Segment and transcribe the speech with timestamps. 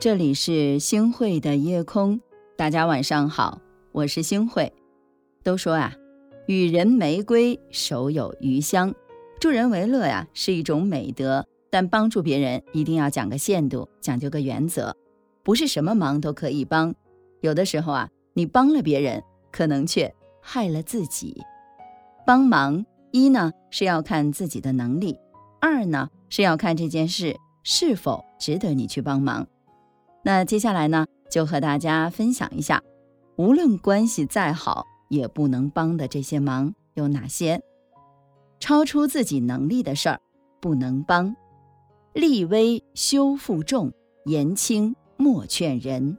[0.00, 2.22] 这里是星汇的夜空，
[2.56, 3.60] 大家晚上好，
[3.92, 4.72] 我是星汇。
[5.42, 5.92] 都说啊，
[6.46, 8.94] 与人玫瑰，手有余香。
[9.38, 14.96] 助人为乐呀，是一种美德，但帮助别人一定要讲个限度，讲究个原则，
[15.42, 16.94] 不是什么忙都可以帮。
[17.42, 19.22] 有的时候啊，你帮了别人，
[19.52, 21.42] 可能却害了自己。
[22.24, 25.18] 帮忙一呢是要看自己的能力，
[25.60, 29.46] 二呢是要看这件事是否值得你去帮忙。
[30.22, 32.82] 那接下来呢，就和大家分享一下，
[33.36, 37.62] 无论关系再好，也不能帮的这些忙有哪些？
[38.58, 40.20] 超出自己能力的事儿
[40.60, 41.34] 不能帮。
[42.12, 43.92] 立威修负重，
[44.26, 46.18] 言轻莫劝人。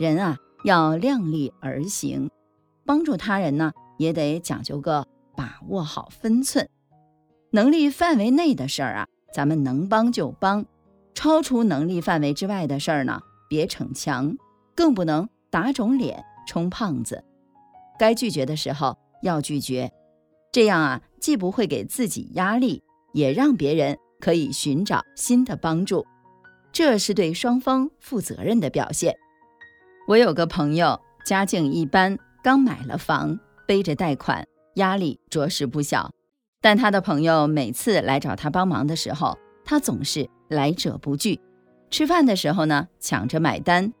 [0.00, 2.30] 人啊，要量力而行，
[2.84, 6.68] 帮助他人呢，也得讲究个把握好分寸。
[7.50, 10.64] 能力范围内的事儿啊，咱们能帮就帮；
[11.18, 14.36] 超出能力范围之外的事儿呢，别逞强，
[14.76, 17.24] 更不能打肿脸充胖子。
[17.98, 19.90] 该拒绝的时候要拒绝，
[20.52, 26.06] 这样啊，既不会给自己压力，也让别人可以寻找新的帮助。
[26.70, 29.12] 这是对双方负责任的表现。
[30.06, 34.46] 我有个朋友，家境一般，刚买了房，背着贷款，
[34.76, 36.12] 压力着实不小。
[36.60, 39.36] 但他的朋友每次来找他帮忙的时候，
[39.68, 41.38] 他总是来者不拒。
[41.90, 43.92] 吃饭的时候呢，抢着买单。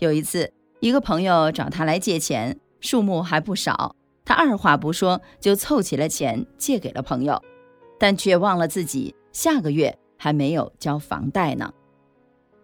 [0.00, 7.40] 有一次，一个朋友找他来借钱，数目还不少，他二话不说就凑齐了钱借给了朋友，
[8.00, 11.72] 但却忘了自己下个月还没有交房贷呢。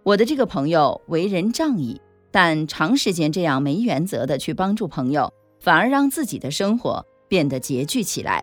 [0.03, 2.01] 我的这个朋友为人仗义，
[2.33, 8.43] 但长时间这样没原则的去帮助朋友，反而让自己的生活变得拮据起来。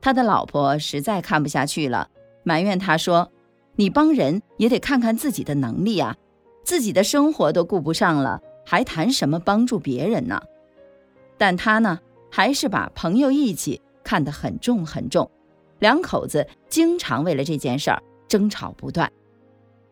[0.00, 2.08] 他的老婆实在看不下去了，
[2.42, 3.30] 埋怨他说。
[3.76, 6.16] 你帮人也得看看自己的能力啊，
[6.62, 10.40] 自己的生活都顾不上了，还谈什么帮助别人呢？
[11.36, 11.98] 但他呢，
[12.30, 15.28] 还是把朋友义气看得很重很重，
[15.80, 19.10] 两口子经常为了这件事儿争吵不断。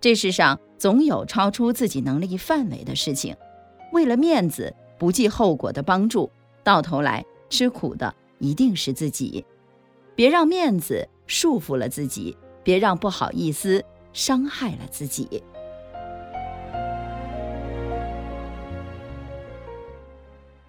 [0.00, 3.36] 这世上总有超出自己能力范围的事情，
[3.92, 6.30] 为了面子不计后果的帮助，
[6.62, 9.44] 到头来吃苦的一定是自己。
[10.14, 12.36] 别让面子束缚了自己。
[12.62, 15.42] 别让不好意思伤害了自己。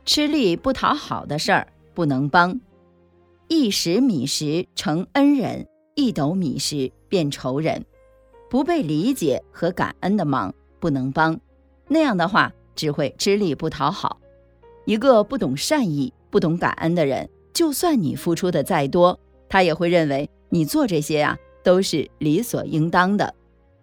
[0.05, 2.59] 吃力不讨好的事儿不能帮。
[3.47, 7.85] 一石米食成恩人，一斗米食变仇人。
[8.49, 11.39] 不被理解和感恩的忙不能帮，
[11.87, 14.19] 那样的话只会吃力不讨好。
[14.85, 21.35] 一个不懂善意、不懂感恩的人，就算你付出的再多，他也会认为你做这些呀。
[21.63, 23.33] 都是理所应当的，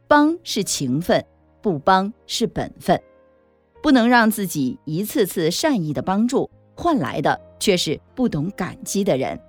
[0.07, 1.25] 帮是情分，
[1.63, 3.01] 不帮是本分，
[3.83, 9.41] 不能让自己一次次善意的帮助换来的却是不懂感激的人。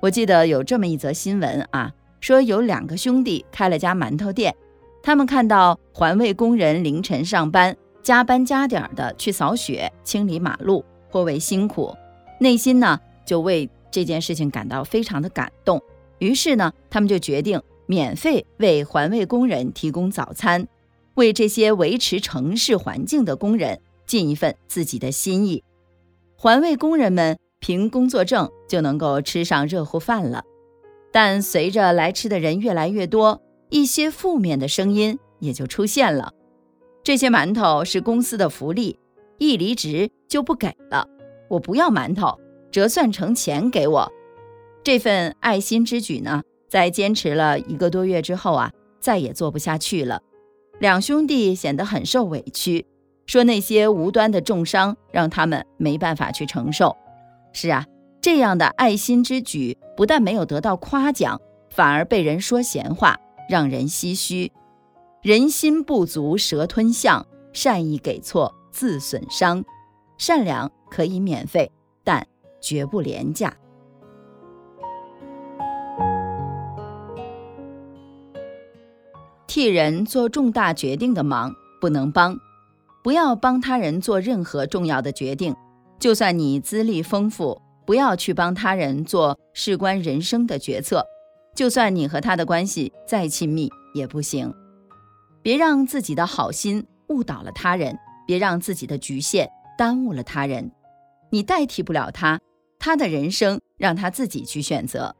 [0.00, 4.54] 我记得有这么一则新闻啊，说有两个兄弟开了家馒头店，
[5.02, 11.94] 他们看到环卫工人凌晨上班，加班加点的去扫雪、清理马路，颇为辛苦，
[12.38, 15.82] 内心呢就为这件事情感到非常的感动。
[16.18, 20.66] 于是呢，他们就决定免费为环卫工人提供早餐，
[21.14, 25.62] 为这些维持城市环境的工人尽一份自己的心意。
[26.36, 30.44] 环卫工人们凭工作证就能够吃上热乎饭了。
[31.10, 33.40] 但随着来吃的人越来越多，
[33.70, 36.32] 一些负面的声音也就出现了：
[37.02, 38.98] 这些馒头是公司的福利，
[39.38, 41.08] 一离职就不给了。
[41.48, 42.38] 我不要馒头，
[42.70, 44.12] 折算成钱给我。
[44.88, 50.22] 这份爱心之举呢，在坚持了一个多月之后啊，再也做不下去了。
[50.78, 52.86] 两兄弟显得很受委屈，
[53.26, 56.96] 说那些无端的重伤让他们没办法去承受。
[57.52, 57.84] 是啊，
[58.22, 61.38] 这样的爱心之举不但没有得到夸奖，
[61.68, 64.50] 反而被人说闲话，让人唏嘘。
[65.20, 69.62] 人心不足蛇吞象，善意给错自损伤。
[70.16, 71.70] 善良可以免费，
[72.02, 72.26] 但
[72.62, 73.54] 绝不廉价。
[79.58, 82.38] 替人做重大决定的忙不能帮，
[83.02, 85.52] 不要帮他人做任何重要的决定。
[85.98, 91.04] 就算你资历丰富，不要去帮他人做事关人生的决策。
[91.56, 94.54] 就算你和他的关系再亲密也不行。
[95.42, 100.70] 别让自己的好心误导了他人，别让自己的局限耽误了他人。
[101.32, 102.38] 你代替不了他，
[102.78, 105.16] 他的人生让他自己去选择。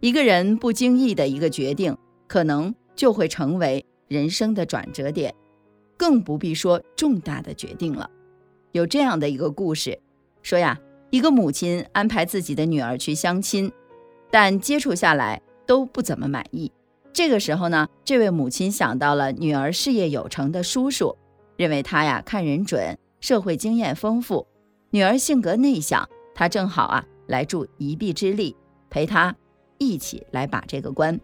[0.00, 1.94] 一个人不经意的一个决定，
[2.26, 2.74] 可能。
[2.96, 5.32] 就会成为人生的转折点。
[5.98, 8.10] 更不必说重大的决定了。
[8.72, 9.98] 有这样的一个故事，
[10.42, 10.78] 说呀，
[11.08, 13.72] 一个母亲安排自己的女儿去相亲，
[14.30, 16.70] 但接触下来都不怎么满意。
[17.14, 21.16] 这个时候呢，这位母亲想到了女儿事业有成的叔叔，
[21.56, 24.46] 认为他呀看人准，社会经验丰富，
[24.90, 28.54] 女儿性格内向，他正好啊来助一臂之力，
[28.90, 29.34] 陪他
[29.78, 31.18] 一起来把这个关。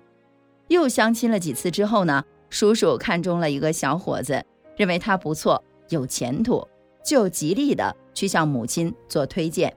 [0.73, 4.43] 又相亲了几次之后呢，叔叔看中了一个小伙子，
[4.75, 6.67] 认为他不错，有前途，
[7.05, 9.77] 就极力的去向母亲做推荐。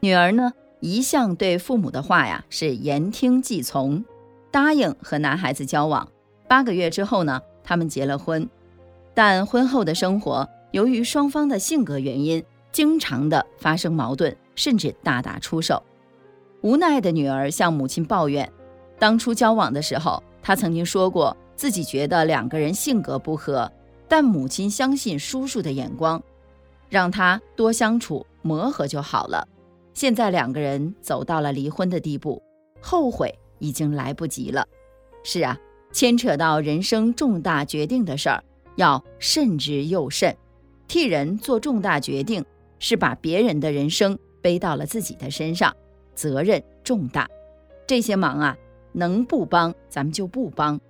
[0.00, 4.04] 女儿呢，一向对父母的话呀是言听计从。
[4.50, 6.08] 答应和男孩子交往，
[6.48, 8.48] 八个月之后呢，他们结了婚。
[9.14, 15.82] 但婚后的生活，由于双方的性格原因，经常的发生矛盾，甚至大打出手。
[16.60, 18.50] 无奈的女儿向母亲抱怨，
[18.98, 23.70] 当初交往的时候，她曾经说过自己觉得两个人性格不合，
[24.08, 26.22] 但母亲相信叔叔的眼光，
[26.88, 29.46] 让他多相处磨合就好了。
[29.92, 32.42] 现在两个人走到了离婚的地步，
[32.80, 33.34] 后悔。
[33.60, 34.66] 已经来不及了。
[35.22, 35.56] 是啊，
[35.90, 38.42] 牵扯到人生重大决定的事儿，
[38.76, 40.36] 要慎之又慎。
[40.86, 42.44] 替人做重大决定，
[42.78, 45.74] 是把别人的人生背到了自己的身上，
[46.14, 47.26] 责任重大。
[47.86, 48.56] 这些忙啊，
[48.94, 50.80] 能不帮咱们就不帮。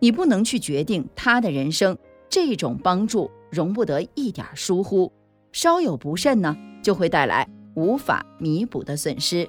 [0.00, 1.96] 你不能去决定他的人生，
[2.28, 5.10] 这种帮助容不得一点疏忽。
[5.50, 9.48] 稍有不慎呢，就会带来无法弥补的损失。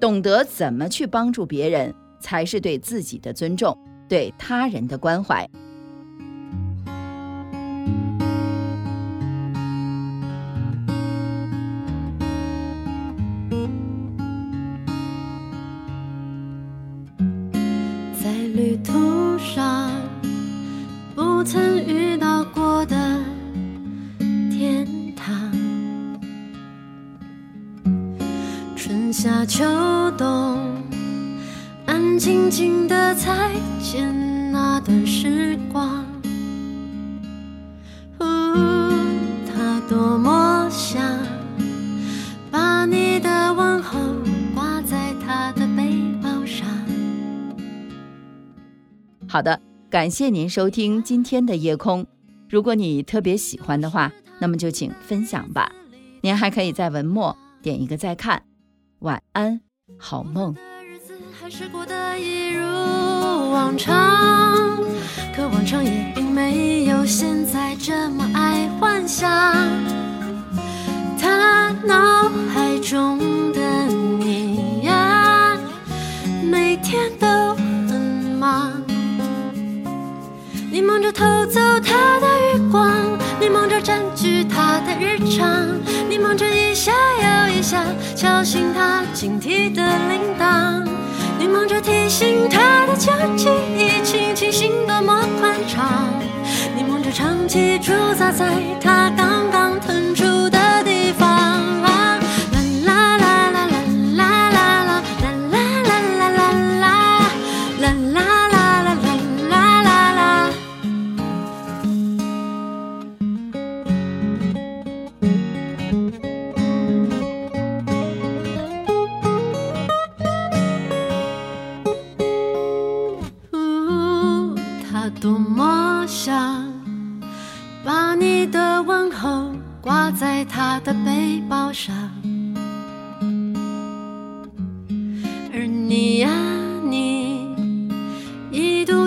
[0.00, 5.48] 懂得怎么去帮助别人，才是对自己的尊重，对他人的关怀。
[18.54, 19.90] 旅途上，
[21.14, 22.94] 不曾遇到过的
[24.50, 25.50] 天堂，
[28.76, 29.10] 春。
[29.10, 29.64] 夏秋
[30.18, 30.58] 冬，
[31.86, 35.56] 安静静的再见那段时
[49.32, 49.58] 好的，
[49.88, 52.06] 感谢您收听今天的夜空。
[52.50, 55.72] 如果你特别喜欢的话，那么就请分享吧。
[56.20, 58.42] 您还可以在文末点一个再看。
[58.98, 59.62] 晚安，
[59.98, 60.54] 好梦。
[61.32, 63.96] 还是过得一如往常，
[65.34, 69.26] 可往常也并没有现在这么爱幻想。
[71.18, 73.18] 他脑海中
[73.54, 75.56] 的你呀，
[76.44, 77.26] 每天都
[81.02, 85.66] 着偷走他的余光，你忙着占据他的日常，
[86.08, 87.84] 你忙着一下又一下
[88.14, 90.86] 敲醒他警惕的铃铛，
[91.40, 96.08] 你忙着提醒他的旧记忆轻轻醒多么宽敞，
[96.76, 99.10] 你忙着长期驻扎在他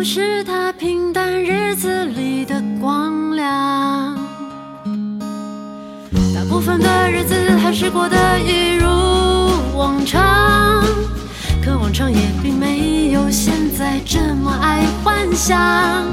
[0.06, 4.16] 是他平淡日子里的光亮。
[6.36, 8.86] 大部分的日子还是过得一如
[9.76, 10.86] 往常，
[11.64, 16.06] 可往常也并没有现在这么爱幻想。